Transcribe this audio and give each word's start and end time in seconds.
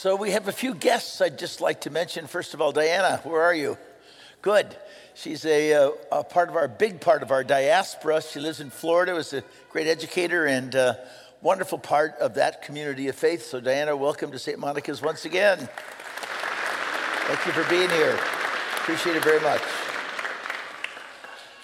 So 0.00 0.16
we 0.16 0.30
have 0.30 0.48
a 0.48 0.52
few 0.52 0.74
guests 0.74 1.20
I'd 1.20 1.38
just 1.38 1.60
like 1.60 1.82
to 1.82 1.90
mention. 1.90 2.26
First 2.26 2.54
of 2.54 2.62
all, 2.62 2.72
Diana, 2.72 3.20
where 3.22 3.42
are 3.42 3.52
you? 3.52 3.76
Good. 4.40 4.74
She's 5.12 5.44
a, 5.44 5.74
uh, 5.74 5.90
a 6.10 6.24
part 6.24 6.48
of 6.48 6.56
our 6.56 6.68
big 6.68 7.02
part 7.02 7.22
of 7.22 7.30
our 7.30 7.44
diaspora. 7.44 8.22
She 8.22 8.40
lives 8.40 8.60
in 8.60 8.70
Florida, 8.70 9.12
was 9.12 9.34
a 9.34 9.44
great 9.68 9.86
educator 9.86 10.46
and 10.46 10.74
uh, 10.74 10.94
wonderful 11.42 11.76
part 11.76 12.14
of 12.18 12.32
that 12.36 12.62
community 12.62 13.08
of 13.08 13.14
faith. 13.14 13.44
So, 13.44 13.60
Diana, 13.60 13.94
welcome 13.94 14.32
to 14.32 14.38
St. 14.38 14.58
Monica's 14.58 15.02
once 15.02 15.26
again. 15.26 15.58
Thank 15.58 17.44
you 17.44 17.52
for 17.52 17.68
being 17.68 17.90
here. 17.90 18.18
Appreciate 18.76 19.16
it 19.16 19.22
very 19.22 19.40
much. 19.40 19.60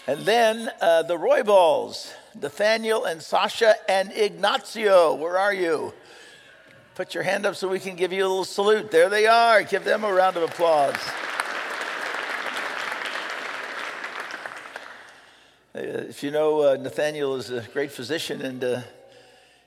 And 0.07 0.21
then 0.27 0.69
uh, 0.83 1.05
the 1.05 1.17
Roybals, 1.17 2.13
Nathaniel 2.39 3.07
and 3.07 3.23
Sasha 3.23 3.77
and 3.89 4.13
Ignacio. 4.13 5.15
Where 5.15 5.39
are 5.39 5.55
you? 5.55 5.95
Put 6.97 7.13
your 7.13 7.25
hand 7.25 7.45
up 7.45 7.57
so 7.57 7.69
we 7.69 7.79
can 7.79 7.95
give 7.95 8.11
you 8.11 8.23
a 8.23 8.27
little 8.27 8.47
salute. 8.47 8.91
There 8.91 9.11
they 9.11 9.27
are. 9.27 9.63
Give 9.63 9.85
them 9.85 10.03
a 10.03 10.11
round 10.11 10.39
of 10.39 10.45
applause. 10.45 10.97
Uh, 15.75 16.09
if 16.09 16.23
you 16.23 16.31
know, 16.31 16.63
uh, 16.63 16.77
Nathaniel 16.81 17.37
is 17.37 17.51
a 17.51 17.61
great 17.75 17.93
physician 17.93 18.41
and 18.41 18.65
uh, 18.65 18.81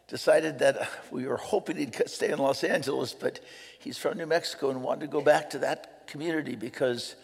decided 0.07 0.57
that 0.57 0.89
we 1.11 1.27
were 1.27 1.38
hoping 1.38 1.77
he'd 1.77 1.95
stay 2.09 2.31
in 2.31 2.39
Los 2.39 2.63
Angeles, 2.63 3.13
but 3.13 3.39
he's 3.77 3.99
from 3.99 4.17
New 4.17 4.25
Mexico 4.25 4.71
and 4.71 4.81
wanted 4.81 5.02
to 5.02 5.07
go 5.07 5.21
back 5.21 5.52
to 5.52 5.59
that 5.59 6.07
community 6.07 6.55
because 6.55 7.16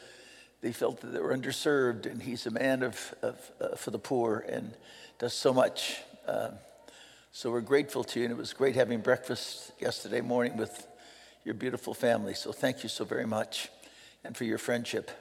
they 0.62 0.72
felt 0.72 1.02
that 1.02 1.14
they 1.14 1.20
were 1.20 1.36
underserved. 1.36 2.06
And 2.06 2.22
he's 2.22 2.46
a 2.46 2.52
man 2.52 2.84
of, 2.84 3.16
of 3.24 3.52
uh, 3.60 3.76
for 3.76 3.90
the 3.90 3.98
poor 3.98 4.46
and 4.48 4.76
does 5.18 5.34
so 5.34 5.52
much. 5.52 5.98
Um, 6.28 6.52
so 7.36 7.52
we're 7.52 7.60
grateful 7.60 8.02
to 8.02 8.20
you, 8.20 8.26
and 8.28 8.32
it 8.32 8.38
was 8.38 8.54
great 8.54 8.76
having 8.76 9.02
breakfast 9.02 9.74
yesterday 9.78 10.22
morning 10.22 10.56
with 10.56 10.88
your 11.44 11.54
beautiful 11.54 11.94
family. 11.94 12.34
So 12.34 12.54
thank 12.54 12.82
you 12.82 12.88
so 12.88 13.04
very 13.04 13.26
much 13.26 13.68
and 14.24 14.38
for 14.38 14.46
your 14.46 14.58
friendship. 14.58 15.12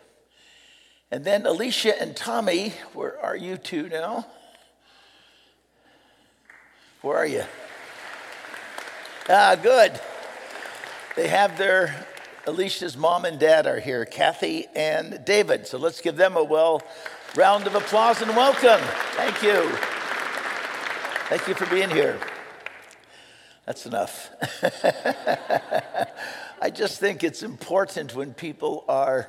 And 1.10 1.24
then 1.24 1.44
Alicia 1.44 2.00
and 2.00 2.14
Tommy, 2.16 2.72
where 2.92 3.20
are 3.20 3.34
you 3.34 3.56
two 3.56 3.88
now? 3.88 4.28
Where 7.02 7.16
are 7.16 7.26
you? 7.26 7.42
Ah, 9.28 9.56
good. 9.60 10.00
They 11.16 11.26
have 11.26 11.58
their, 11.58 12.06
Alicia's 12.46 12.96
mom 12.96 13.24
and 13.24 13.40
dad 13.40 13.66
are 13.66 13.80
here, 13.80 14.04
Kathy 14.04 14.66
and 14.76 15.24
David. 15.24 15.66
So 15.66 15.78
let's 15.78 16.00
give 16.00 16.14
them 16.14 16.36
a 16.36 16.44
well 16.44 16.80
round 17.34 17.66
of 17.66 17.74
applause 17.74 18.22
and 18.22 18.30
welcome. 18.36 18.80
Thank 19.16 19.42
you. 19.42 19.93
Thank 21.36 21.48
you 21.48 21.54
for 21.54 21.66
being 21.66 21.90
here. 21.90 22.16
That's 23.66 23.86
enough. 23.86 24.30
I 26.62 26.70
just 26.70 27.00
think 27.00 27.24
it's 27.24 27.42
important 27.42 28.14
when 28.14 28.34
people 28.34 28.84
are 28.88 29.28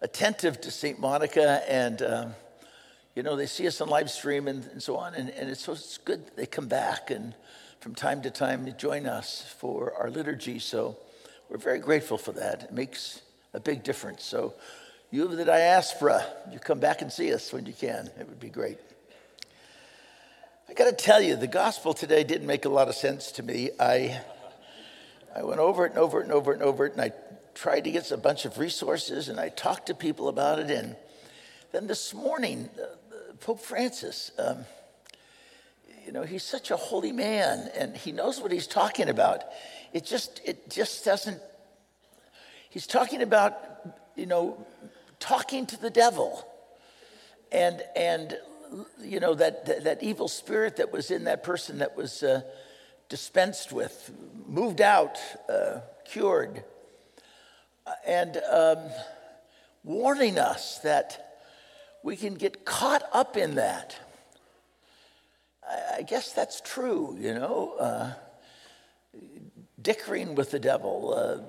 attentive 0.00 0.58
to 0.62 0.70
St. 0.70 0.98
Monica 0.98 1.62
and, 1.70 2.00
um, 2.00 2.34
you 3.14 3.22
know, 3.22 3.36
they 3.36 3.44
see 3.44 3.66
us 3.66 3.82
on 3.82 3.90
live 3.90 4.10
stream 4.10 4.48
and, 4.48 4.64
and 4.72 4.82
so 4.82 4.96
on. 4.96 5.12
And, 5.12 5.28
and 5.28 5.50
it's, 5.50 5.60
so 5.60 5.72
it's 5.72 5.98
good 5.98 6.34
they 6.34 6.46
come 6.46 6.66
back 6.66 7.10
and 7.10 7.34
from 7.78 7.94
time 7.94 8.22
to 8.22 8.30
time 8.30 8.64
to 8.64 8.72
join 8.72 9.04
us 9.04 9.44
for 9.58 9.92
our 9.98 10.08
liturgy. 10.08 10.58
So 10.58 10.96
we're 11.50 11.58
very 11.58 11.78
grateful 11.78 12.16
for 12.16 12.32
that. 12.32 12.62
It 12.62 12.72
makes 12.72 13.20
a 13.52 13.60
big 13.60 13.82
difference. 13.82 14.24
So 14.24 14.54
you 15.10 15.26
of 15.26 15.36
the 15.36 15.44
diaspora, 15.44 16.24
you 16.50 16.58
come 16.58 16.80
back 16.80 17.02
and 17.02 17.12
see 17.12 17.34
us 17.34 17.52
when 17.52 17.66
you 17.66 17.74
can. 17.74 18.08
It 18.18 18.30
would 18.30 18.40
be 18.40 18.48
great. 18.48 18.78
I 20.66 20.72
got 20.72 20.86
to 20.86 21.04
tell 21.04 21.20
you, 21.20 21.36
the 21.36 21.46
gospel 21.46 21.92
today 21.92 22.24
didn't 22.24 22.46
make 22.46 22.64
a 22.64 22.70
lot 22.70 22.88
of 22.88 22.94
sense 22.94 23.30
to 23.32 23.42
me. 23.42 23.70
I, 23.78 24.18
I 25.36 25.42
went 25.42 25.60
over 25.60 25.84
it 25.84 25.90
and 25.90 25.98
over 25.98 26.20
it 26.20 26.24
and 26.24 26.32
over 26.32 26.52
it 26.52 26.54
and 26.54 26.62
over 26.62 26.86
it, 26.86 26.92
and 26.92 27.02
I 27.02 27.12
tried 27.54 27.84
to 27.84 27.90
get 27.90 28.10
a 28.10 28.16
bunch 28.16 28.46
of 28.46 28.56
resources, 28.58 29.28
and 29.28 29.38
I 29.38 29.50
talked 29.50 29.86
to 29.86 29.94
people 29.94 30.28
about 30.28 30.58
it. 30.58 30.70
And 30.70 30.96
then 31.72 31.86
this 31.86 32.14
morning, 32.14 32.70
uh, 32.82 33.34
Pope 33.40 33.60
Francis, 33.60 34.30
um, 34.38 34.64
you 36.06 36.12
know, 36.12 36.22
he's 36.22 36.42
such 36.42 36.70
a 36.70 36.76
holy 36.76 37.12
man, 37.12 37.70
and 37.76 37.94
he 37.94 38.10
knows 38.10 38.40
what 38.40 38.50
he's 38.50 38.66
talking 38.66 39.10
about. 39.10 39.42
It 39.92 40.06
just, 40.06 40.40
it 40.46 40.70
just 40.70 41.04
doesn't. 41.04 41.42
He's 42.70 42.86
talking 42.86 43.20
about, 43.20 43.54
you 44.16 44.24
know, 44.24 44.66
talking 45.20 45.66
to 45.66 45.76
the 45.78 45.90
devil, 45.90 46.48
and 47.52 47.82
and 47.94 48.38
you 49.00 49.20
know, 49.20 49.34
that, 49.34 49.66
that, 49.66 49.84
that, 49.84 50.02
evil 50.02 50.28
spirit 50.28 50.76
that 50.76 50.92
was 50.92 51.10
in 51.10 51.24
that 51.24 51.42
person 51.42 51.78
that 51.78 51.96
was 51.96 52.22
uh, 52.22 52.42
dispensed 53.08 53.72
with, 53.72 54.10
moved 54.46 54.80
out, 54.80 55.18
uh, 55.48 55.80
cured, 56.04 56.64
and 58.06 58.40
um, 58.50 58.78
warning 59.82 60.38
us 60.38 60.78
that 60.78 61.38
we 62.02 62.16
can 62.16 62.34
get 62.34 62.64
caught 62.64 63.02
up 63.12 63.36
in 63.36 63.56
that. 63.56 63.96
I, 65.68 65.96
I 65.98 66.02
guess 66.02 66.32
that's 66.32 66.60
true, 66.60 67.16
you 67.18 67.34
know, 67.34 67.74
uh, 67.78 68.12
dickering 69.80 70.34
with 70.34 70.50
the 70.50 70.58
devil, 70.58 71.14
uh, 71.14 71.42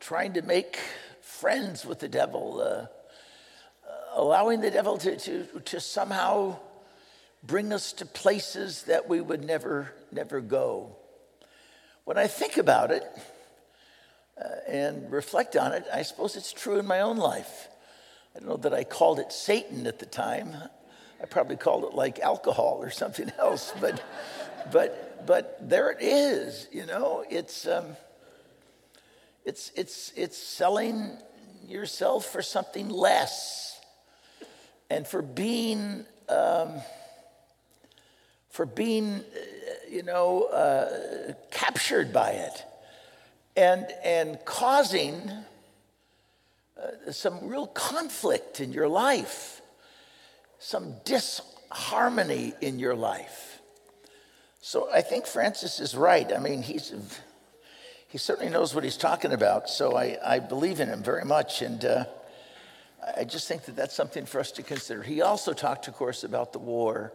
trying 0.00 0.34
to 0.34 0.42
make 0.42 0.78
friends 1.20 1.84
with 1.84 1.98
the 1.98 2.08
devil 2.08 2.60
uh, 2.60 2.86
allowing 4.14 4.60
the 4.60 4.70
devil 4.70 4.98
to, 4.98 5.16
to, 5.16 5.46
to 5.64 5.80
somehow 5.80 6.56
bring 7.42 7.72
us 7.72 7.92
to 7.94 8.06
places 8.06 8.84
that 8.84 9.08
we 9.08 9.20
would 9.20 9.44
never, 9.44 9.92
never 10.10 10.40
go. 10.40 10.96
When 12.04 12.16
I 12.16 12.26
think 12.26 12.56
about 12.56 12.90
it 12.90 13.04
uh, 14.40 14.48
and 14.68 15.10
reflect 15.10 15.56
on 15.56 15.72
it, 15.72 15.84
I 15.92 16.02
suppose 16.02 16.36
it's 16.36 16.52
true 16.52 16.78
in 16.78 16.86
my 16.86 17.00
own 17.00 17.16
life. 17.16 17.68
I 18.34 18.38
don't 18.38 18.48
know 18.48 18.56
that 18.58 18.72
I 18.72 18.84
called 18.84 19.18
it 19.18 19.32
Satan 19.32 19.86
at 19.86 19.98
the 19.98 20.06
time. 20.06 20.54
I 21.20 21.26
probably 21.26 21.56
called 21.56 21.84
it 21.84 21.94
like 21.94 22.18
alcohol 22.20 22.78
or 22.80 22.90
something 22.90 23.30
else, 23.38 23.72
but, 23.80 24.02
but, 24.70 25.26
but 25.26 25.68
there 25.68 25.90
it 25.90 25.98
is. 26.00 26.68
You 26.72 26.86
know, 26.86 27.24
it's, 27.28 27.66
um, 27.66 27.96
it's, 29.44 29.72
it's, 29.76 30.12
it's 30.16 30.36
selling 30.36 31.18
yourself 31.66 32.26
for 32.26 32.42
something 32.42 32.88
less 32.88 33.72
and 34.92 35.08
for 35.08 35.22
being 35.22 36.04
um, 36.28 36.74
for 38.50 38.66
being 38.66 39.14
uh, 39.14 39.22
you 39.90 40.02
know 40.02 40.44
uh, 40.44 41.32
captured 41.50 42.12
by 42.12 42.32
it 42.32 42.64
and 43.56 43.86
and 44.04 44.38
causing 44.44 45.30
uh, 46.78 47.10
some 47.10 47.48
real 47.48 47.66
conflict 47.68 48.60
in 48.60 48.72
your 48.72 48.88
life 48.88 49.62
some 50.58 50.94
disharmony 51.04 52.52
in 52.60 52.78
your 52.78 52.94
life. 52.94 53.60
So 54.60 54.88
i 54.92 55.00
think 55.00 55.26
francis 55.26 55.80
is 55.80 55.96
right. 55.96 56.30
I 56.32 56.38
mean 56.38 56.60
he's 56.62 56.92
he 58.08 58.18
certainly 58.18 58.52
knows 58.52 58.74
what 58.74 58.84
he's 58.84 58.98
talking 58.98 59.32
about 59.32 59.70
so 59.70 59.96
i, 59.96 60.18
I 60.22 60.38
believe 60.38 60.80
in 60.80 60.88
him 60.88 61.02
very 61.02 61.24
much. 61.24 61.62
And 61.62 61.82
uh, 61.82 62.04
I 63.16 63.24
just 63.24 63.48
think 63.48 63.64
that 63.64 63.76
that's 63.76 63.94
something 63.94 64.26
for 64.26 64.40
us 64.40 64.52
to 64.52 64.62
consider. 64.62 65.02
He 65.02 65.22
also 65.22 65.52
talked, 65.52 65.88
of 65.88 65.94
course, 65.94 66.24
about 66.24 66.52
the 66.52 66.58
war. 66.58 67.12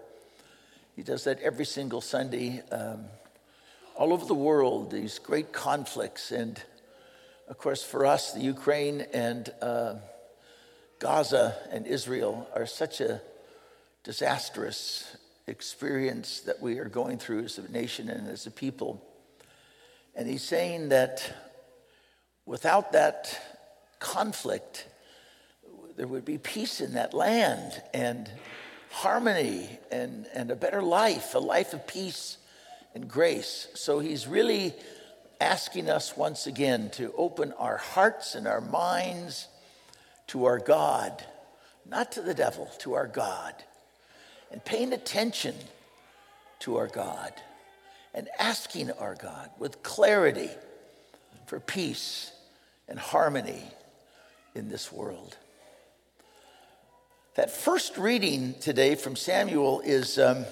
He 0.96 1.03
does 1.03 1.24
that 1.24 1.40
every 1.40 1.66
single 1.66 2.02
Sunday. 2.02 2.62
Um, 2.72 3.06
all 3.98 4.14
over 4.14 4.25
the 4.25 4.36
world, 4.36 4.92
these 4.92 5.18
great 5.18 5.52
conflicts. 5.52 6.31
And 6.31 6.62
of 7.48 7.58
course, 7.58 7.84
for 7.84 8.06
us, 8.06 8.34
the 8.34 8.42
Ukraine 8.42 9.06
and 9.12 9.50
uh, 9.62 9.96
Gaza 11.00 11.56
and 11.72 11.88
Israel 11.88 12.48
are 12.54 12.68
such 12.68 13.02
a 13.02 13.22
disastrous 14.04 15.18
experience 15.48 16.42
that 16.42 16.62
we 16.62 16.78
are 16.78 16.89
going 16.89 17.18
through 17.18 17.44
as 17.45 17.57
a 17.57 17.72
nation 17.72 18.10
and 18.10 18.28
as 18.28 18.45
a 18.45 18.51
people. 18.51 19.04
And 20.16 20.28
he's 20.28 20.44
saying 20.44 20.89
that 20.89 21.34
without 22.45 22.92
that 22.92 23.39
conflict, 24.00 24.88
there 25.98 26.08
would 26.08 26.26
be 26.26 26.38
peace 26.38 26.80
in 26.80 26.94
that 26.94 27.14
land 27.16 27.82
and 27.92 28.30
harmony 28.92 29.68
and, 29.92 30.28
and 30.34 30.52
a 30.52 30.56
better 30.56 30.82
life, 30.82 31.34
a 31.34 31.40
life 31.40 31.74
of 31.74 31.88
peace 31.88 32.38
and 32.94 33.10
grace. 33.10 33.68
So 33.74 34.00
he's 34.00 34.28
really 34.28 34.74
asking 35.42 35.90
us 35.90 36.16
once 36.16 36.46
again 36.46 36.92
to 36.92 37.12
open 37.18 37.52
our 37.54 37.78
hearts 37.78 38.36
and 38.36 38.48
our 38.48 38.62
minds 38.62 39.48
to 40.28 40.46
our 40.46 40.60
God, 40.60 41.26
not 41.84 42.12
to 42.14 42.22
the 42.22 42.36
devil, 42.36 42.70
to 42.80 42.94
our 42.94 43.08
God, 43.08 43.56
and 44.52 44.64
paying 44.64 44.94
attention 44.94 45.56
to 46.60 46.78
our 46.78 46.88
God 46.88 47.34
and 48.14 48.30
asking 48.40 48.92
our 48.92 49.16
God 49.16 49.50
with 49.58 49.82
clarity 49.82 50.50
for 51.48 51.60
peace 51.60 52.32
and 52.88 53.00
harmony 53.00 53.64
in 54.54 54.70
this 54.70 54.92
world. 54.92 55.38
That 57.38 57.51
first 57.51 58.00
reading 58.00 58.56
today 58.60 58.95
from 58.95 59.16
Samuel 59.16 59.81
is, 59.81 60.18
um, 60.18 60.44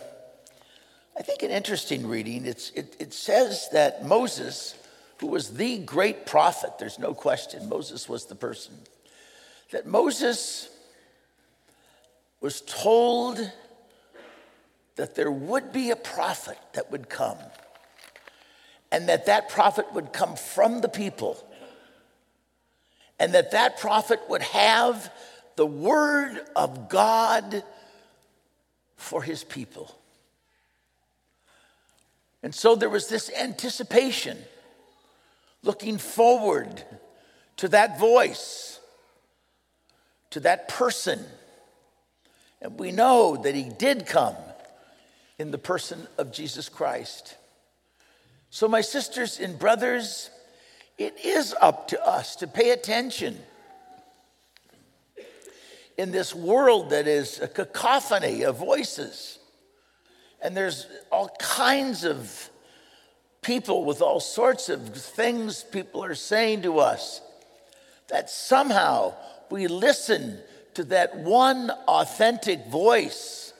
I 1.18 1.24
think, 1.24 1.42
an 1.42 1.50
interesting 1.50 2.08
reading. 2.08 2.46
It, 2.46 2.72
it 3.00 3.12
says 3.12 3.68
that 3.74 4.06
Moses 4.06 4.76
who 5.18 5.26
was 5.26 5.56
the 5.56 5.80
great 5.80 6.28
prophet, 6.28 6.78
there's 6.78 7.00
no 7.00 7.16
question, 7.16 7.68
Moses 7.68 8.08
was 8.08 8.26
the 8.26 8.36
person, 8.36 8.76
that 9.72 9.88
Moses 9.88 10.70
was 12.40 12.62
told 12.62 13.52
that 14.96 15.16
there 15.16 15.32
would 15.32 15.74
be 15.74 15.90
a 15.90 15.96
prophet 15.96 16.60
that 16.74 16.92
would 16.92 17.10
come 17.10 17.40
and 18.92 19.10
that 19.10 19.26
that 19.26 19.50
prophet 19.50 19.92
would 19.94 20.14
come 20.14 20.36
from 20.36 20.82
the 20.82 20.90
people 20.90 21.44
and 23.18 23.34
that 23.34 23.50
that 23.52 23.80
prophet 23.80 24.20
would 24.30 24.44
have 24.44 25.12
the 25.56 25.66
word 25.66 26.40
of 26.56 26.90
God 26.90 27.63
for 28.98 29.22
his 29.22 29.44
people. 29.44 29.94
And 32.44 32.54
so 32.54 32.75
there 32.75 32.90
was 32.90 33.07
this 33.07 33.31
anticipation, 33.31 34.38
looking 35.63 35.98
forward 35.98 36.84
to 37.57 37.68
that 37.69 38.00
voice, 38.00 38.80
to 40.30 40.40
that 40.42 40.68
person. 40.68 41.24
And 42.62 42.80
we 42.80 42.92
know 42.92 43.38
that 43.38 43.56
he 43.56 43.69
did 43.69 44.06
come 44.06 44.36
in 45.38 45.51
the 45.51 45.58
person 45.58 46.08
of 46.18 46.31
Jesus 46.31 46.69
Christ. 46.69 47.36
So, 48.50 48.68
my 48.68 48.81
sisters 48.81 49.40
and 49.40 49.58
brothers, 49.58 50.30
it 50.98 51.18
is 51.25 51.54
up 51.60 51.90
to 51.90 52.08
us 52.08 52.38
to 52.38 52.48
pay 52.48 52.69
attention 52.69 53.38
in 55.98 56.12
this 56.12 56.34
world 56.36 56.90
that 56.90 57.08
is 57.08 57.40
a 57.40 57.48
cacophony 57.48 58.44
of 58.44 58.58
voices. 58.58 59.40
And 60.42 60.56
there's 60.56 60.88
all 61.12 61.30
kinds 61.40 62.04
of 62.04 62.50
people 63.42 63.86
with 63.86 64.02
all 64.02 64.20
sorts 64.20 64.70
of 64.70 64.96
things 64.96 65.64
people 65.64 66.04
are 66.04 66.16
saying 66.16 66.64
to 66.64 66.80
us 66.80 67.22
that 68.10 68.30
somehow 68.30 69.14
we 69.50 69.68
listen 69.68 70.40
to 70.74 70.84
that 70.86 71.16
one 71.16 71.70
authentic 71.88 72.68
voice 72.68 73.54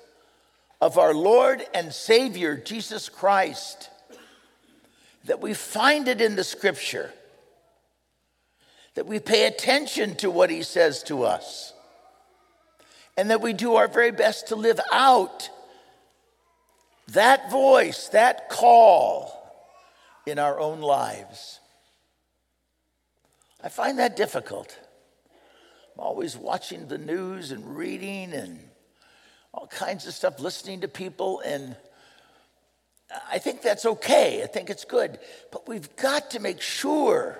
of 0.82 0.98
our 0.98 1.14
Lord 1.14 1.66
and 1.74 1.94
Savior, 1.94 2.58
Jesus 2.58 3.10
Christ, 3.10 3.90
that 5.24 5.40
we 5.40 5.54
find 5.54 6.08
it 6.08 6.20
in 6.20 6.36
the 6.36 6.44
scripture, 6.44 7.12
that 8.96 9.08
we 9.08 9.20
pay 9.20 9.48
attention 9.48 10.16
to 10.16 10.30
what 10.30 10.50
he 10.50 10.62
says 10.62 11.02
to 11.04 11.24
us 11.24 11.74
and 13.18 13.30
that 13.30 13.42
we 13.42 13.54
do 13.54 13.76
our 13.76 13.88
very 13.88 14.12
best 14.12 14.48
to 14.48 14.56
live 14.56 14.80
out 14.92 15.50
that 17.10 17.52
voice, 17.52 18.10
that 18.10 18.50
call 18.50 19.32
in 20.26 20.40
our 20.40 20.60
own 20.60 20.82
lives. 20.82 21.60
I 23.64 23.70
find 23.70 24.00
that 24.00 24.16
difficult. 24.16 24.78
I'm 25.94 26.04
always 26.04 26.36
watching 26.36 26.88
the 26.88 26.98
news 26.98 27.52
and 27.52 27.78
reading 27.78 28.34
and 28.34 28.60
all 29.54 29.68
kinds 29.68 30.08
of 30.08 30.14
stuff, 30.14 30.40
listening 30.40 30.82
to 30.82 30.88
people, 30.88 31.40
and 31.40 31.76
I 33.32 33.38
think 33.38 33.62
that's 33.62 33.86
okay. 33.86 34.44
I 34.44 34.48
think 34.48 34.70
it's 34.70 34.84
good. 34.84 35.20
But 35.52 35.68
we've 35.68 35.96
got 35.96 36.32
to 36.32 36.40
make 36.40 36.60
sure 36.60 37.40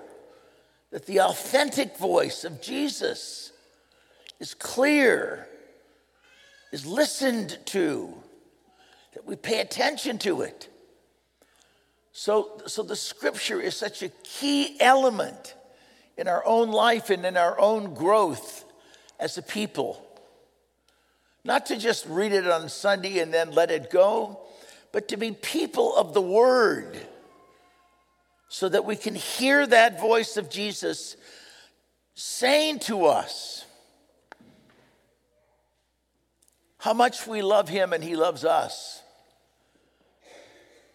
that 0.92 1.06
the 1.06 1.22
authentic 1.22 1.98
voice 1.98 2.46
of 2.46 2.62
Jesus 2.62 3.52
is 4.40 4.54
clear 4.54 5.48
is 6.76 6.86
listened 6.86 7.58
to, 7.64 8.14
that 9.14 9.26
we 9.26 9.38
pay 9.38 9.62
attention 9.62 10.18
to 10.18 10.42
it. 10.42 10.68
So, 12.12 12.62
so 12.68 12.84
the 12.84 12.98
scripture 12.98 13.62
is 13.62 13.78
such 13.78 14.04
a 14.04 14.10
key 14.26 14.76
element 14.82 15.56
in 16.18 16.28
our 16.28 16.46
own 16.46 16.72
life 16.72 17.10
and 17.10 17.26
in 17.26 17.38
our 17.38 17.58
own 17.58 17.94
growth 17.94 18.66
as 19.22 19.38
a 19.38 19.42
people. 19.42 20.06
Not 21.46 21.66
to 21.68 21.78
just 21.78 22.06
read 22.08 22.34
it 22.34 22.46
on 22.46 22.68
Sunday 22.68 23.20
and 23.20 23.34
then 23.34 23.52
let 23.52 23.72
it 23.72 23.90
go, 23.90 24.42
but 24.92 25.08
to 25.08 25.16
be 25.16 25.32
people 25.32 25.96
of 25.96 26.14
the 26.14 26.22
word 26.22 27.00
so 28.50 28.68
that 28.68 28.84
we 28.84 28.98
can 28.98 29.16
hear 29.16 29.66
that 29.66 30.02
voice 30.02 30.36
of 30.36 30.50
Jesus 30.50 31.16
saying 32.16 32.80
to 32.80 33.06
us, 33.06 33.65
how 36.86 36.94
much 36.94 37.26
we 37.26 37.42
love 37.42 37.68
him 37.68 37.94
and 37.94 38.04
he 38.04 38.16
loves 38.16 38.46
us, 38.46 39.02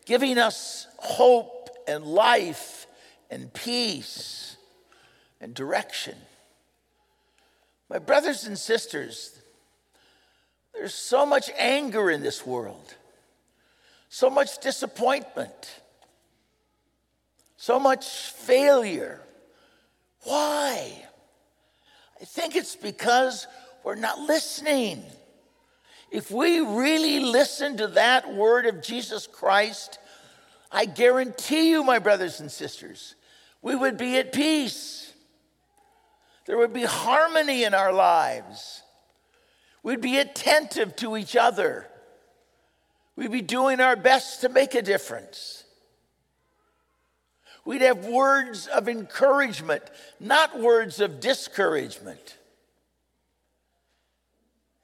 giving 0.07 0.39
us 0.39 0.87
hope 0.99 1.69
and 1.89 2.05
life 2.05 2.87
and 3.29 3.53
peace 3.53 4.57
and 5.41 5.53
direction. 5.53 6.15
My 7.89 7.99
brothers 7.99 8.45
and 8.45 8.57
sisters, 8.57 9.37
there's 10.75 10.95
so 10.95 11.27
much 11.27 11.51
anger 11.59 12.09
in 12.09 12.23
this 12.23 12.47
world, 12.47 12.95
so 14.09 14.31
much 14.31 14.61
disappointment, 14.61 15.81
so 17.57 17.81
much 17.81 18.07
failure. 18.31 19.21
Why? 20.23 21.05
I 22.21 22.25
think 22.27 22.55
it's 22.55 22.77
because 22.77 23.49
we're 23.83 23.97
not 23.97 24.21
listening. 24.21 25.03
If 26.11 26.31
we 26.31 26.61
really 26.61 27.21
listen 27.21 27.77
to 27.77 27.87
that 27.89 28.35
word 28.35 28.67
of 28.67 28.83
Jesus 28.83 29.27
Christ, 29.29 29.99
I 30.73 30.85
guarantee 30.85 31.71
you, 31.71 31.85
my 31.85 32.01
brothers 32.01 32.41
and 32.41 32.51
sisters, 32.51 33.15
we 33.63 33.77
would 33.77 33.97
be 33.97 34.19
at 34.19 34.33
peace. 34.33 35.13
There 36.47 36.59
would 36.59 36.73
be 36.73 36.83
harmony 36.83 37.63
in 37.63 37.75
our 37.75 37.93
lives. 37.93 38.83
We'd 39.85 40.01
be 40.01 40.19
attentive 40.19 40.97
to 40.97 41.17
each 41.17 41.37
other. 41.37 41.87
We'd 43.15 43.31
be 43.31 43.43
doing 43.43 43.81
our 43.81 43.97
best 43.97 44.41
to 44.41 44.49
make 44.49 44.75
a 44.75 44.83
difference. 44.83 45.65
We'd 47.65 47.83
have 47.83 48.07
words 48.07 48.67
of 48.67 48.89
encouragement, 48.89 49.85
not 50.19 50.59
words 50.59 50.99
of 50.99 51.21
discouragement 51.21 52.37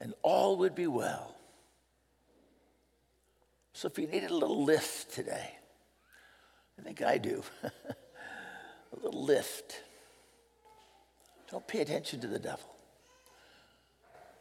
and 0.00 0.14
all 0.22 0.58
would 0.58 0.74
be 0.74 0.86
well. 0.86 1.34
So 3.72 3.88
if 3.88 3.98
you 3.98 4.06
needed 4.06 4.30
a 4.30 4.36
little 4.36 4.64
lift 4.64 5.12
today, 5.14 5.50
I 6.78 6.82
think 6.82 7.02
I 7.02 7.18
do, 7.18 7.42
a 7.62 7.70
little 9.02 9.24
lift. 9.24 9.82
Don't 11.50 11.66
pay 11.66 11.80
attention 11.80 12.20
to 12.20 12.26
the 12.26 12.38
devil, 12.38 12.74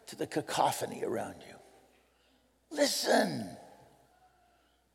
to 0.07 0.15
the 0.15 0.27
cacophony 0.27 1.03
around 1.03 1.35
you. 1.47 1.55
Listen. 2.71 3.49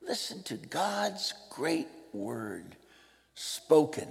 Listen 0.03 0.43
to 0.45 0.55
God's 0.57 1.35
great 1.51 1.89
word 2.13 2.77
spoken 3.35 4.09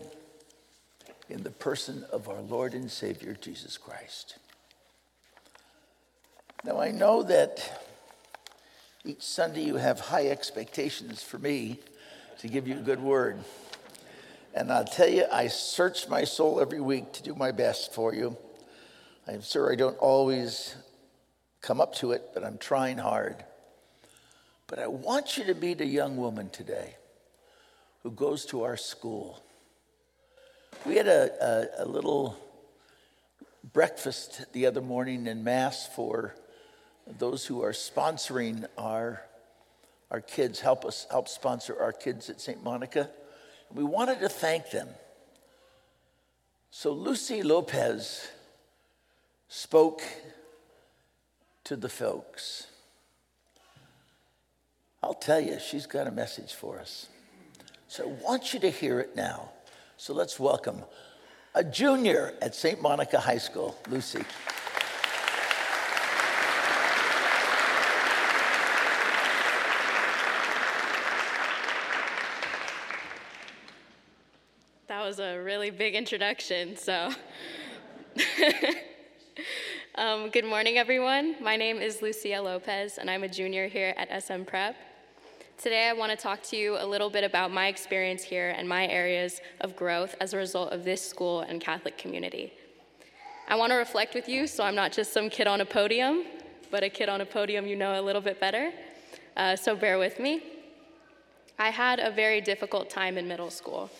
in 1.27 1.43
the 1.43 1.51
person 1.51 2.05
of 2.11 2.29
our 2.29 2.41
Lord 2.41 2.73
and 2.73 2.89
Savior, 2.89 3.37
Jesus 3.39 3.77
Christ. 3.77 4.37
Now, 6.65 6.81
I 6.81 6.91
know 6.91 7.23
that 7.23 7.85
each 9.05 9.21
Sunday 9.21 9.63
you 9.63 9.77
have 9.77 10.01
high 10.01 10.27
expectations 10.27 11.23
for 11.23 11.37
me 11.37 11.79
to 12.39 12.49
give 12.49 12.67
you 12.67 12.75
a 12.75 12.81
good 12.81 12.99
word. 12.99 13.39
And 14.53 14.69
I'll 14.69 14.83
tell 14.83 15.07
you, 15.07 15.23
I 15.31 15.47
search 15.47 16.09
my 16.09 16.25
soul 16.25 16.59
every 16.59 16.81
week 16.81 17.13
to 17.13 17.23
do 17.23 17.33
my 17.33 17.53
best 17.53 17.93
for 17.93 18.13
you. 18.13 18.35
I'm 19.25 19.41
sure 19.41 19.71
I 19.71 19.75
don't 19.75 19.97
always 19.99 20.75
come 21.61 21.79
up 21.79 21.95
to 21.95 22.11
it, 22.11 22.31
but 22.33 22.43
I'm 22.43 22.57
trying 22.57 22.97
hard. 22.97 23.37
But 24.67 24.79
I 24.79 24.87
want 24.87 25.37
you 25.37 25.45
to 25.45 25.53
meet 25.53 25.79
a 25.79 25.85
young 25.85 26.17
woman 26.17 26.49
today 26.49 26.95
who 28.03 28.11
goes 28.11 28.45
to 28.47 28.63
our 28.63 28.75
school. 28.75 29.41
We 30.85 30.97
had 30.97 31.07
a, 31.07 31.69
a, 31.79 31.85
a 31.85 31.85
little 31.85 32.37
breakfast 33.71 34.51
the 34.51 34.65
other 34.65 34.81
morning 34.81 35.25
in 35.25 35.45
Mass 35.45 35.87
for 35.87 36.35
those 37.17 37.45
who 37.45 37.63
are 37.63 37.71
sponsoring 37.71 38.65
our, 38.77 39.21
our 40.11 40.21
kids, 40.21 40.59
help 40.59 40.85
us 40.85 41.07
help 41.09 41.27
sponsor 41.27 41.81
our 41.81 41.91
kids 41.91 42.29
at 42.29 42.39
St. 42.39 42.63
Monica. 42.63 43.09
We 43.73 43.83
wanted 43.83 44.19
to 44.19 44.29
thank 44.29 44.71
them. 44.71 44.89
So 46.71 46.91
Lucy 46.91 47.41
Lopez 47.41 48.27
spoke 49.47 50.01
to 51.63 51.75
the 51.75 51.89
folks. 51.89 52.67
I'll 55.01 55.13
tell 55.13 55.39
you, 55.39 55.59
she's 55.59 55.87
got 55.87 56.07
a 56.07 56.11
message 56.11 56.53
for 56.53 56.79
us. 56.79 57.07
So 57.87 58.03
I 58.03 58.23
want 58.23 58.53
you 58.53 58.59
to 58.59 58.69
hear 58.69 58.99
it 58.99 59.15
now. 59.15 59.49
So 59.97 60.13
let's 60.13 60.39
welcome 60.39 60.83
a 61.55 61.63
junior 61.63 62.35
at 62.41 62.53
St. 62.53 62.79
Monica 62.81 63.19
High 63.19 63.39
School, 63.39 63.75
Lucy. 63.89 64.23
was 75.09 75.19
a 75.19 75.41
really 75.69 75.77
big 75.77 75.95
introduction, 75.95 76.75
so. 76.75 77.11
um, 79.95 80.29
good 80.31 80.45
morning, 80.45 80.77
everyone. 80.77 81.35
My 81.41 81.55
name 81.55 81.77
is 81.77 82.01
Lucia 82.01 82.41
Lopez, 82.41 82.97
and 82.97 83.09
I'm 83.09 83.23
a 83.23 83.27
junior 83.27 83.67
here 83.67 83.93
at 83.95 84.23
SM 84.23 84.43
Prep. 84.43 84.75
Today, 85.57 85.87
I 85.87 85.93
want 85.93 86.11
to 86.11 86.17
talk 86.17 86.41
to 86.43 86.57
you 86.57 86.77
a 86.79 86.85
little 86.85 87.09
bit 87.11 87.23
about 87.23 87.51
my 87.51 87.67
experience 87.67 88.23
here 88.23 88.49
and 88.57 88.67
my 88.67 88.87
areas 88.87 89.41
of 89.61 89.75
growth 89.75 90.15
as 90.19 90.33
a 90.33 90.37
result 90.37 90.71
of 90.71 90.83
this 90.83 91.07
school 91.07 91.41
and 91.41 91.61
Catholic 91.61 91.99
community. 91.99 92.51
I 93.47 93.55
want 93.55 93.71
to 93.71 93.75
reflect 93.75 94.15
with 94.15 94.27
you 94.27 94.47
so 94.47 94.63
I'm 94.63 94.75
not 94.75 94.91
just 94.91 95.13
some 95.13 95.29
kid 95.29 95.45
on 95.45 95.61
a 95.61 95.65
podium, 95.65 96.23
but 96.71 96.83
a 96.83 96.89
kid 96.89 97.09
on 97.09 97.21
a 97.21 97.25
podium 97.25 97.67
you 97.67 97.75
know 97.75 97.99
a 97.99 98.01
little 98.01 98.21
bit 98.21 98.39
better. 98.39 98.71
Uh, 99.37 99.55
so 99.55 99.75
bear 99.75 99.99
with 99.99 100.19
me. 100.19 100.41
I 101.59 101.69
had 101.69 101.99
a 101.99 102.09
very 102.09 102.41
difficult 102.41 102.89
time 102.89 103.17
in 103.17 103.27
middle 103.27 103.51
school. 103.51 103.91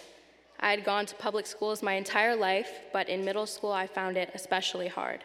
I 0.60 0.72
had 0.72 0.84
gone 0.84 1.06
to 1.06 1.16
public 1.16 1.48
schools 1.48 1.82
my 1.82 1.94
entire 1.94 2.36
life, 2.36 2.82
but 2.92 3.10
in 3.10 3.24
middle 3.24 3.46
school 3.46 3.72
I 3.72 3.88
found 3.88 4.18
it 4.18 4.32
especially 4.34 4.88
hard. 4.88 5.24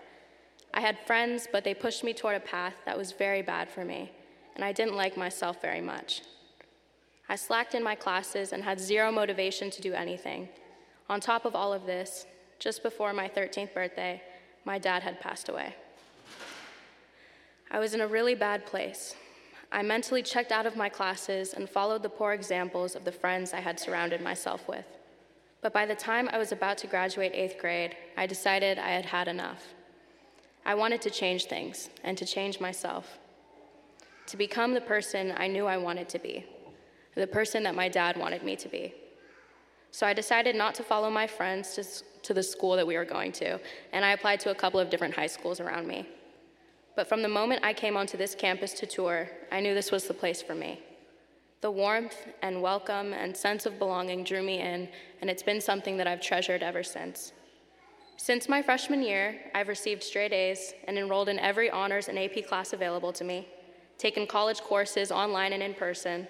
I 0.73 0.81
had 0.81 0.99
friends, 1.07 1.49
but 1.51 1.65
they 1.65 1.75
pushed 1.75 2.05
me 2.05 2.13
toward 2.13 2.37
a 2.37 2.41
path 2.41 2.75
that 2.85 2.99
was 2.99 3.13
very 3.13 3.43
bad 3.43 3.69
for 3.69 3.85
me 3.85 4.11
and 4.55 4.65
I 4.65 4.73
didn't 4.73 4.97
like 4.97 5.17
myself 5.17 5.61
very 5.61 5.81
much. 5.81 6.23
I 7.29 7.37
slacked 7.37 7.75
in 7.75 7.83
my 7.83 7.95
classes 7.95 8.53
and 8.53 8.63
had 8.63 8.79
zero 8.79 9.11
motivation 9.11 9.71
to 9.71 9.83
do 9.83 9.93
anything. 9.95 10.49
On 11.09 11.21
top 11.21 11.45
of 11.45 11.55
all 11.55 11.73
of 11.73 11.87
this, 11.87 12.27
just 12.59 12.83
before 12.83 13.13
my 13.13 13.29
13th 13.29 13.75
birthday, 13.75 14.23
my 14.65 14.79
dad 14.79 15.03
had 15.03 15.21
passed 15.21 15.49
away. 15.49 15.75
I 17.71 17.79
was 17.79 17.95
in 17.95 18.01
a 18.01 18.07
really 18.07 18.35
bad 18.35 18.67
place. 18.67 19.17
I 19.73 19.83
mentally 19.83 20.23
checked 20.23 20.53
out 20.53 20.67
of 20.67 20.77
my 20.77 20.89
classes 20.89 21.55
and 21.55 21.69
followed 21.69 22.03
the 22.03 22.09
poor 22.09 22.33
examples 22.33 22.95
of 22.95 23.05
the 23.05 23.13
friends 23.13 23.53
I 23.53 23.61
had 23.61 23.81
surrounded 23.81 24.21
myself 24.21 24.69
with. 24.69 24.87
But 25.65 25.73
by 25.73 25.87
the 25.87 25.95
time 25.95 26.29
I 26.31 26.37
was 26.37 26.53
about 26.53 26.77
to 26.79 26.87
graduate 26.87 27.33
eighth 27.33 27.57
grade, 27.57 27.97
I 28.19 28.27
decided 28.27 28.79
I 28.79 28.91
had 28.91 29.07
had 29.07 29.29
enough. 29.29 29.63
I 30.67 30.75
wanted 30.75 31.01
to 31.01 31.11
change 31.11 31.47
things 31.47 31.89
and 32.03 32.19
to 32.19 32.27
change 32.27 32.61
myself 32.61 33.19
to 34.27 34.37
become 34.37 34.75
the 34.75 34.81
person 34.83 35.33
I 35.39 35.47
knew 35.47 35.65
I 35.65 35.79
wanted 35.79 36.07
to 36.11 36.19
be, 36.19 36.45
the 37.15 37.27
person 37.27 37.63
that 37.63 37.75
my 37.75 37.89
dad 37.89 38.19
wanted 38.19 38.43
me 38.43 38.57
to 38.57 38.69
be. 38.69 38.93
So 39.91 40.07
I 40.07 40.13
decided 40.13 40.55
not 40.55 40.75
to 40.75 40.83
follow 40.83 41.09
my 41.09 41.27
friends 41.27 41.75
to, 41.77 41.85
to 42.25 42.35
the 42.35 42.43
school 42.43 42.77
that 42.77 42.87
we 42.87 42.99
were 42.99 43.07
going 43.07 43.33
to, 43.33 43.59
and 43.95 44.05
I 44.05 44.13
applied 44.13 44.41
to 44.41 44.51
a 44.51 44.55
couple 44.55 44.81
of 44.81 44.91
different 44.91 45.15
high 45.15 45.29
schools 45.29 45.61
around 45.61 45.89
me. 45.89 46.07
But 46.95 47.09
from 47.09 47.23
the 47.23 47.29
moment 47.29 47.65
I 47.65 47.73
came 47.73 47.97
onto 47.97 48.19
this 48.19 48.35
campus 48.35 48.75
to 48.75 48.87
tour, 48.87 49.31
I 49.51 49.61
knew 49.61 49.73
this 49.73 49.91
was 49.91 50.05
the 50.05 50.13
place 50.13 50.43
for 50.43 50.55
me. 50.55 50.83
The 51.65 51.71
warmth 51.71 52.29
and 52.43 52.61
welcome 52.61 53.15
and 53.15 53.35
sense 53.35 53.65
of 53.65 53.79
belonging 53.79 54.23
drew 54.23 54.43
me 54.43 54.61
in, 54.61 54.87
and 55.23 55.31
it's 55.31 55.43
been 55.43 55.63
something 55.63 55.97
that 55.97 56.07
I've 56.07 56.21
treasured 56.21 56.63
ever 56.63 56.83
since. 56.83 57.33
Since 58.19 58.51
my 58.51 58.61
freshman 58.61 59.01
year, 59.01 59.41
I've 59.55 59.69
received 59.69 60.03
straight 60.03 60.35
A's 60.35 60.75
and 60.87 60.99
enrolled 60.99 61.31
in 61.31 61.39
every 61.39 61.71
honors 61.71 62.09
and 62.09 62.19
AP 62.19 62.47
class 62.47 62.75
available 62.75 63.15
to 63.15 63.25
me 63.25 63.49
taken 63.97 64.27
college 64.27 64.61
courses 64.61 65.11
online 65.11 65.55
and 65.55 65.63
in 65.63 65.73
person. 65.73 66.29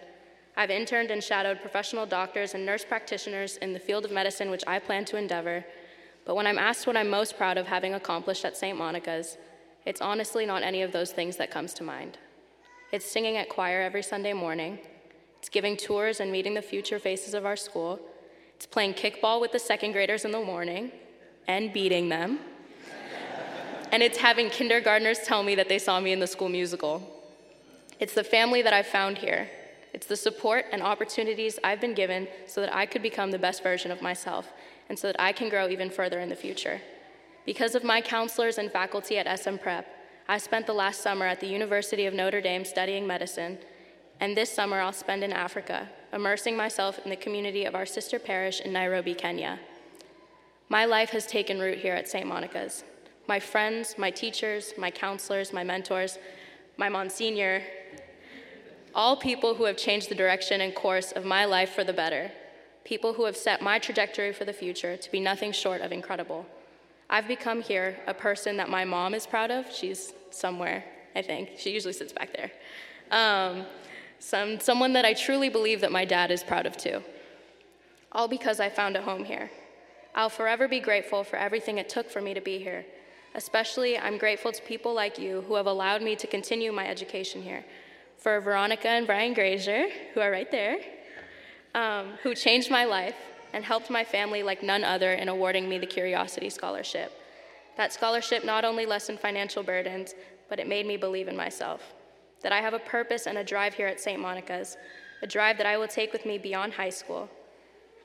I've 0.56 0.70
interned 0.70 1.10
and 1.10 1.20
shadowed 1.20 1.60
professional 1.60 2.06
doctors 2.06 2.54
and 2.54 2.64
nurse 2.64 2.84
practitioners 2.84 3.56
in 3.56 3.72
the 3.72 3.80
field 3.80 4.04
of 4.04 4.12
medicine, 4.12 4.52
which 4.52 4.62
I 4.68 4.78
plan 4.78 5.04
to 5.06 5.16
endeavor. 5.16 5.64
But 6.24 6.36
when 6.36 6.46
I'm 6.46 6.58
asked 6.58 6.86
what 6.86 6.96
I'm 6.96 7.10
most 7.10 7.36
proud 7.36 7.58
of 7.58 7.66
having 7.66 7.94
accomplished 7.94 8.44
at 8.44 8.56
St. 8.56 8.78
Monica's, 8.78 9.36
it's 9.84 10.00
honestly 10.00 10.46
not 10.46 10.62
any 10.62 10.82
of 10.82 10.92
those 10.92 11.10
things 11.10 11.38
that 11.38 11.50
comes 11.50 11.74
to 11.74 11.82
mind. 11.82 12.18
It's 12.92 13.04
singing 13.04 13.36
at 13.36 13.48
choir 13.48 13.82
every 13.82 14.04
Sunday 14.04 14.32
morning. 14.32 14.78
It's 15.44 15.50
giving 15.50 15.76
tours 15.76 16.20
and 16.20 16.32
meeting 16.32 16.54
the 16.54 16.62
future 16.62 16.98
faces 16.98 17.34
of 17.34 17.44
our 17.44 17.54
school. 17.54 18.00
It's 18.56 18.64
playing 18.64 18.94
kickball 18.94 19.42
with 19.42 19.52
the 19.52 19.58
second 19.58 19.92
graders 19.92 20.24
in 20.24 20.32
the 20.32 20.40
morning 20.40 20.90
and 21.46 21.70
beating 21.70 22.08
them. 22.08 22.38
and 23.92 24.02
it's 24.02 24.16
having 24.16 24.48
kindergartners 24.48 25.18
tell 25.18 25.42
me 25.42 25.54
that 25.56 25.68
they 25.68 25.78
saw 25.78 26.00
me 26.00 26.12
in 26.12 26.18
the 26.18 26.26
school 26.26 26.48
musical. 26.48 27.02
It's 28.00 28.14
the 28.14 28.24
family 28.24 28.62
that 28.62 28.72
I've 28.72 28.86
found 28.86 29.18
here. 29.18 29.50
It's 29.92 30.06
the 30.06 30.16
support 30.16 30.64
and 30.72 30.82
opportunities 30.82 31.58
I've 31.62 31.78
been 31.78 31.92
given 31.92 32.26
so 32.46 32.62
that 32.62 32.74
I 32.74 32.86
could 32.86 33.02
become 33.02 33.30
the 33.30 33.38
best 33.38 33.62
version 33.62 33.90
of 33.90 34.00
myself 34.00 34.50
and 34.88 34.98
so 34.98 35.08
that 35.08 35.20
I 35.20 35.32
can 35.32 35.50
grow 35.50 35.68
even 35.68 35.90
further 35.90 36.20
in 36.20 36.30
the 36.30 36.36
future. 36.36 36.80
Because 37.44 37.74
of 37.74 37.84
my 37.84 38.00
counselors 38.00 38.56
and 38.56 38.72
faculty 38.72 39.18
at 39.18 39.38
SM 39.38 39.56
Prep, 39.56 39.86
I 40.26 40.38
spent 40.38 40.66
the 40.66 40.72
last 40.72 41.02
summer 41.02 41.26
at 41.26 41.40
the 41.40 41.48
University 41.48 42.06
of 42.06 42.14
Notre 42.14 42.40
Dame 42.40 42.64
studying 42.64 43.06
medicine, 43.06 43.58
and 44.24 44.34
this 44.34 44.50
summer 44.50 44.80
I'll 44.80 44.90
spend 44.90 45.22
in 45.22 45.34
Africa, 45.34 45.86
immersing 46.10 46.56
myself 46.56 46.98
in 47.04 47.10
the 47.10 47.16
community 47.16 47.66
of 47.66 47.74
our 47.74 47.84
sister 47.84 48.18
parish 48.18 48.62
in 48.62 48.72
Nairobi, 48.72 49.12
Kenya. 49.12 49.60
My 50.70 50.86
life 50.86 51.10
has 51.10 51.26
taken 51.26 51.58
root 51.58 51.76
here 51.76 51.92
at 51.92 52.08
St. 52.08 52.26
Monica's. 52.26 52.84
My 53.28 53.38
friends, 53.38 53.96
my 53.98 54.10
teachers, 54.10 54.72
my 54.78 54.90
counselors, 54.90 55.52
my 55.52 55.62
mentors, 55.62 56.16
my 56.78 56.88
Monsignor, 56.88 57.62
all 58.94 59.14
people 59.14 59.56
who 59.56 59.64
have 59.64 59.76
changed 59.76 60.08
the 60.08 60.14
direction 60.14 60.62
and 60.62 60.74
course 60.74 61.12
of 61.12 61.26
my 61.26 61.44
life 61.44 61.74
for 61.74 61.84
the 61.84 61.92
better, 61.92 62.32
people 62.82 63.12
who 63.12 63.26
have 63.26 63.36
set 63.36 63.60
my 63.60 63.78
trajectory 63.78 64.32
for 64.32 64.46
the 64.46 64.54
future 64.54 64.96
to 64.96 65.12
be 65.12 65.20
nothing 65.20 65.52
short 65.52 65.82
of 65.82 65.92
incredible. 65.92 66.46
I've 67.10 67.28
become 67.28 67.60
here 67.60 67.98
a 68.06 68.14
person 68.14 68.56
that 68.56 68.70
my 68.70 68.86
mom 68.86 69.12
is 69.12 69.26
proud 69.26 69.50
of. 69.50 69.70
She's 69.70 70.14
somewhere, 70.30 70.82
I 71.14 71.20
think. 71.20 71.50
She 71.58 71.72
usually 71.72 71.92
sits 71.92 72.14
back 72.14 72.34
there. 72.34 72.50
Um, 73.10 73.66
some, 74.18 74.60
someone 74.60 74.92
that 74.94 75.04
I 75.04 75.14
truly 75.14 75.48
believe 75.48 75.80
that 75.80 75.92
my 75.92 76.04
dad 76.04 76.30
is 76.30 76.42
proud 76.42 76.66
of 76.66 76.76
too. 76.76 77.02
All 78.12 78.28
because 78.28 78.60
I 78.60 78.68
found 78.68 78.96
a 78.96 79.02
home 79.02 79.24
here. 79.24 79.50
I'll 80.14 80.30
forever 80.30 80.68
be 80.68 80.80
grateful 80.80 81.24
for 81.24 81.36
everything 81.36 81.78
it 81.78 81.88
took 81.88 82.10
for 82.10 82.20
me 82.20 82.34
to 82.34 82.40
be 82.40 82.58
here. 82.58 82.84
Especially, 83.34 83.98
I'm 83.98 84.16
grateful 84.16 84.52
to 84.52 84.62
people 84.62 84.94
like 84.94 85.18
you 85.18 85.42
who 85.48 85.56
have 85.56 85.66
allowed 85.66 86.02
me 86.02 86.14
to 86.16 86.26
continue 86.26 86.70
my 86.70 86.86
education 86.86 87.42
here, 87.42 87.64
for 88.16 88.40
Veronica 88.40 88.88
and 88.88 89.06
Brian 89.06 89.34
Grazer, 89.34 89.88
who 90.14 90.20
are 90.20 90.30
right 90.30 90.50
there, 90.50 90.78
um, 91.74 92.12
who 92.22 92.34
changed 92.34 92.70
my 92.70 92.84
life 92.84 93.16
and 93.52 93.64
helped 93.64 93.90
my 93.90 94.04
family 94.04 94.42
like 94.42 94.62
none 94.62 94.84
other 94.84 95.12
in 95.12 95.28
awarding 95.28 95.68
me 95.68 95.78
the 95.78 95.86
Curiosity 95.86 96.48
Scholarship. 96.48 97.12
That 97.76 97.92
scholarship 97.92 98.44
not 98.44 98.64
only 98.64 98.86
lessened 98.86 99.18
financial 99.18 99.62
burdens, 99.62 100.14
but 100.48 100.60
it 100.60 100.68
made 100.68 100.86
me 100.86 100.96
believe 100.96 101.26
in 101.26 101.36
myself. 101.36 101.93
That 102.44 102.52
I 102.52 102.60
have 102.60 102.74
a 102.74 102.78
purpose 102.78 103.26
and 103.26 103.38
a 103.38 103.42
drive 103.42 103.74
here 103.74 103.88
at 103.88 104.00
St. 104.00 104.20
Monica's, 104.20 104.76
a 105.22 105.26
drive 105.26 105.56
that 105.58 105.66
I 105.66 105.76
will 105.76 105.88
take 105.88 106.12
with 106.12 106.24
me 106.24 106.38
beyond 106.38 106.74
high 106.74 106.90
school. 106.90 107.28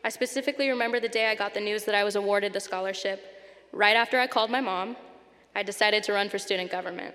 I 0.04 0.10
specifically 0.10 0.70
remember 0.70 1.00
the 1.00 1.10
day 1.10 1.28
I 1.28 1.36
got 1.36 1.54
the 1.54 1.60
news 1.60 1.84
that 1.84 1.94
I 1.94 2.06
was 2.06 2.16
awarded 2.16 2.54
the 2.54 2.60
scholarship. 2.62 3.20
Right 3.74 3.98
after 3.98 4.18
I 4.18 4.28
called 4.28 4.50
my 4.50 4.62
mom, 4.62 4.96
I 5.56 5.62
decided 5.62 6.04
to 6.04 6.14
run 6.14 6.30
for 6.30 6.40
student 6.40 6.72
government. 6.72 7.14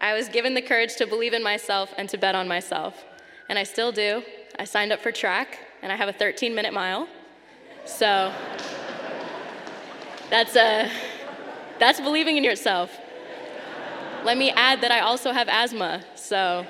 I 0.00 0.14
was 0.14 0.28
given 0.28 0.54
the 0.54 0.62
courage 0.62 0.96
to 0.96 1.06
believe 1.06 1.32
in 1.32 1.42
myself 1.42 1.92
and 1.98 2.08
to 2.10 2.16
bet 2.16 2.34
on 2.34 2.46
myself. 2.46 3.04
And 3.48 3.58
I 3.58 3.64
still 3.64 3.90
do. 3.90 4.22
I 4.58 4.64
signed 4.64 4.92
up 4.92 5.00
for 5.00 5.10
track, 5.10 5.58
and 5.82 5.90
I 5.90 5.96
have 5.96 6.08
a 6.08 6.12
13 6.12 6.54
minute 6.54 6.72
mile. 6.72 7.08
So 7.84 8.32
that's, 10.30 10.54
a, 10.54 10.88
that's 11.80 12.00
believing 12.00 12.36
in 12.36 12.44
yourself. 12.44 12.96
Let 14.24 14.38
me 14.38 14.50
add 14.52 14.80
that 14.80 14.90
I 14.90 15.00
also 15.00 15.32
have 15.32 15.48
asthma, 15.48 16.02
so, 16.14 16.66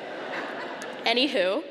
anywho. 1.05 1.63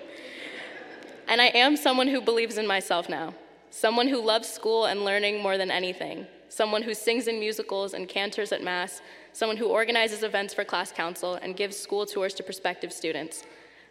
And 1.28 1.42
I 1.42 1.48
am 1.48 1.76
someone 1.76 2.08
who 2.08 2.22
believes 2.22 2.58
in 2.58 2.66
myself 2.66 3.10
now, 3.10 3.34
someone 3.70 4.08
who 4.08 4.22
loves 4.22 4.48
school 4.48 4.86
and 4.86 5.04
learning 5.04 5.44
more 5.44 5.58
than 5.58 5.70
anything, 5.70 6.26
someone 6.48 6.84
who 6.84 6.94
sings 6.94 7.28
in 7.28 7.38
musicals 7.38 7.94
and 7.94 8.08
cantors 8.08 8.54
at 8.54 8.64
Mass, 8.64 9.02
someone 9.34 9.58
who 9.58 9.68
organizes 9.68 10.24
events 10.24 10.54
for 10.54 10.64
class 10.64 10.90
council 10.90 11.34
and 11.42 11.58
gives 11.58 11.76
school 11.76 12.06
tours 12.06 12.34
to 12.36 12.44
prospective 12.44 12.94
students. 12.94 13.44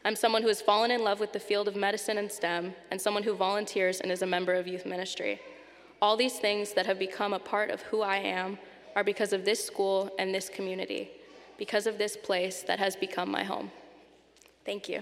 I'm 0.02 0.16
someone 0.16 0.40
who 0.40 0.48
has 0.48 0.62
fallen 0.62 0.90
in 0.90 1.04
love 1.04 1.20
with 1.20 1.34
the 1.34 1.40
field 1.40 1.68
of 1.68 1.76
medicine 1.76 2.16
and 2.16 2.32
STEM, 2.32 2.74
and 2.90 2.98
someone 2.98 3.22
who 3.22 3.34
volunteers 3.34 4.00
and 4.00 4.10
is 4.10 4.22
a 4.22 4.26
member 4.26 4.54
of 4.54 4.66
youth 4.66 4.86
ministry. 4.86 5.42
All 6.00 6.16
these 6.16 6.38
things 6.38 6.72
that 6.72 6.86
have 6.86 6.98
become 6.98 7.34
a 7.34 7.38
part 7.38 7.70
of 7.70 7.82
who 7.82 8.00
I 8.00 8.16
am 8.16 8.56
are 8.96 9.04
because 9.04 9.34
of 9.34 9.44
this 9.44 9.62
school 9.62 10.10
and 10.18 10.34
this 10.34 10.48
community, 10.48 11.10
because 11.62 11.86
of 11.86 11.96
this 11.96 12.16
place 12.16 12.62
that 12.62 12.80
has 12.80 12.96
become 12.96 13.30
my 13.30 13.44
home. 13.44 13.70
Thank 14.64 14.88
you. 14.88 15.00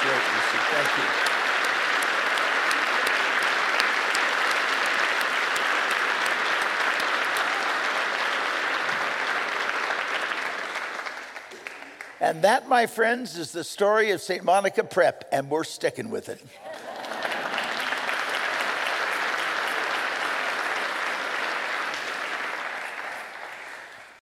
Thank 0.00 0.96
you. 0.96 1.04
And 12.20 12.40
that, 12.40 12.70
my 12.70 12.86
friends, 12.86 13.36
is 13.36 13.52
the 13.52 13.62
story 13.62 14.12
of 14.12 14.22
St. 14.22 14.42
Monica 14.42 14.82
Prep, 14.82 15.28
and 15.30 15.50
we're 15.50 15.64
sticking 15.64 16.08
with 16.08 16.30
it. 16.30 16.40